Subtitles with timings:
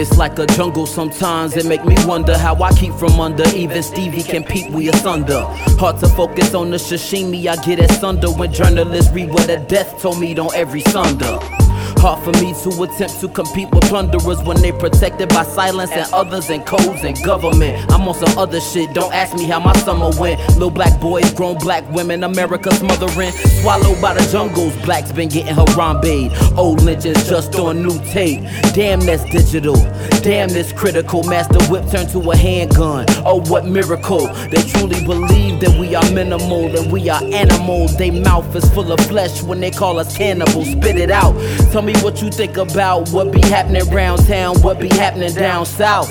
[0.00, 1.56] It's like a jungle sometimes.
[1.56, 3.42] It make me wonder how I keep from under.
[3.48, 5.42] Even Stevie can peep, we asunder.
[5.80, 10.00] Hard to focus on the sashimi I get asunder when journalists read what a death
[10.00, 11.57] told me on every Sunday.
[12.00, 16.06] Hard for me to attempt to compete with plunderers when they protected by silence and
[16.12, 17.90] others and codes and government.
[17.90, 20.38] I'm on some other shit, don't ask me how my summer went.
[20.54, 23.32] Little black boys, grown black women, America smothering.
[23.62, 26.56] Swallowed by the jungles, blacks been getting harambeed.
[26.56, 28.42] Old lynchings just on new tape.
[28.74, 29.76] Damn, that's digital.
[30.22, 31.24] Damn, this critical.
[31.24, 33.06] Master whip turned to a handgun.
[33.24, 34.26] Oh, what miracle.
[34.50, 37.96] They truly believe that we are minimal and we are animals.
[37.96, 40.70] They mouth is full of flesh when they call us cannibals.
[40.70, 41.34] Spit it out.
[41.72, 45.66] Tell me what you think about what be happening around town, what be happening down
[45.66, 46.08] south.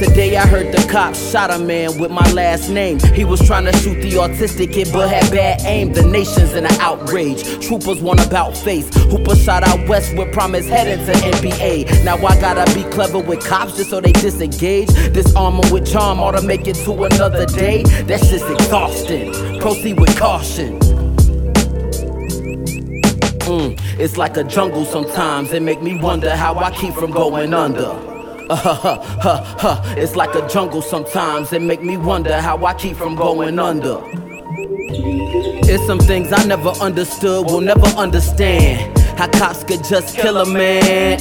[0.00, 2.98] Today I heard the cops shot a man with my last name.
[3.12, 5.92] He was trying to shoot the autistic kid but had bad aim.
[5.92, 7.42] The nation's in an outrage.
[7.66, 8.88] Troopers want about face.
[8.94, 12.02] Hooper shot out west with promise heading to NBA.
[12.02, 14.88] Now I gotta be clever with cops just so they disengage.
[15.12, 17.82] Disarm them with charm or to make it to another day.
[18.04, 19.34] That's just exhausting.
[19.60, 20.99] Proceed with caution.
[23.50, 25.52] Mm, it's like a jungle sometimes.
[25.52, 27.90] It make me wonder how I keep from going under.
[30.00, 31.52] It's like a jungle sometimes.
[31.52, 33.98] It make me wonder how I keep from going under.
[35.68, 38.96] It's some things I never understood, will never understand.
[39.18, 41.18] How cops could just kill a man.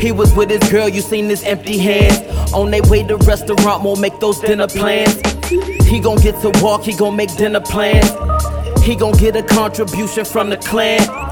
[0.00, 2.52] He was with his girl, you seen his empty hands.
[2.52, 5.20] On their way to restaurant, won't make those dinner plans.
[5.88, 8.08] He gon' get to walk, he gon' make dinner plans.
[8.84, 11.31] He gon' get a contribution from the Klan.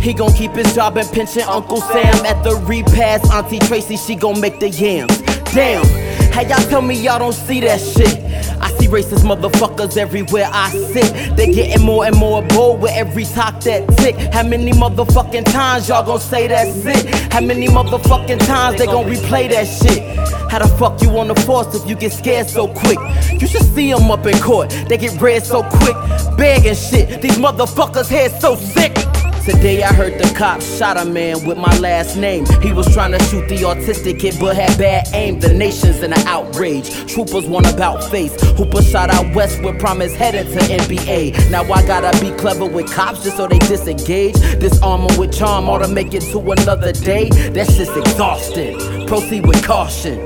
[0.00, 3.30] He gon' keep his job and pension Uncle Sam at the repast.
[3.30, 5.20] Auntie Tracy, she gon' make the yams.
[5.52, 5.84] Damn,
[6.32, 8.18] how y'all tell me y'all don't see that shit?
[8.62, 11.36] I see racist motherfuckers everywhere I sit.
[11.36, 14.16] They getting more and more bold with every talk that tick.
[14.32, 17.32] How many motherfucking times y'all gon' say that's it?
[17.32, 20.02] How many motherfucking times they gon' replay that shit?
[20.50, 22.98] How the fuck you on the force if you get scared so quick?
[23.32, 24.70] You should see them up in court.
[24.88, 25.96] They get red so quick,
[26.38, 27.20] begging shit.
[27.20, 28.96] These motherfuckers head so sick.
[29.44, 32.44] Today I heard the cops shot a man with my last name.
[32.60, 35.40] He was trying to shoot the autistic kid but had bad aim.
[35.40, 36.90] The nation's in an outrage.
[37.10, 38.38] Troopers want about face.
[38.58, 41.50] Hooper shot out west with promise headed to NBA.
[41.50, 44.34] Now I gotta be clever with cops just so they disengage.
[44.60, 47.30] Disarm them with charm or to make it to another day.
[47.30, 49.06] That's just exhausting.
[49.06, 50.18] Proceed with caution.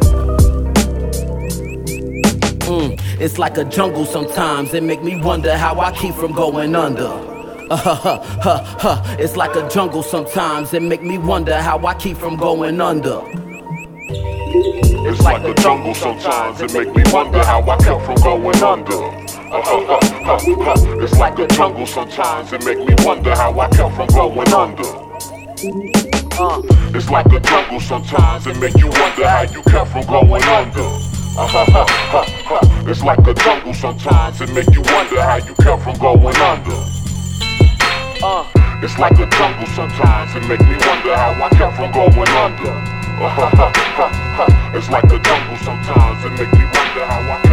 [2.66, 4.74] Mm, it's like a jungle sometimes.
[4.74, 7.34] It make me wonder how I keep from going under.
[9.19, 10.75] It's like a jungle sometimes.
[10.75, 13.22] It make me wonder how I keep from going under.
[15.06, 16.60] It's like a jungle sometimes.
[16.60, 19.24] It make me wonder how I keep from going under.
[21.03, 22.53] It's like a jungle sometimes.
[22.53, 24.82] It make me wonder how I kept from going under.
[26.94, 28.47] It's like a jungle sometimes.
[28.47, 30.98] It make you wonder how you kept from going under.
[32.86, 34.41] It's like a jungle sometimes.
[34.42, 37.03] It make you wonder how you kept from going under.
[38.26, 38.48] Uh,
[38.82, 40.34] it's like a jungle sometimes.
[40.34, 42.72] It make me wonder how I kept from going under.
[44.78, 46.24] it's like a jungle sometimes.
[46.24, 47.44] It make me wonder how I